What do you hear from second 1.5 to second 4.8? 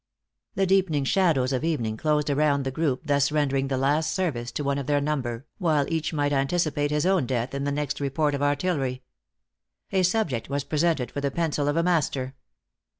of evening closed around the group thus rendering the last service to one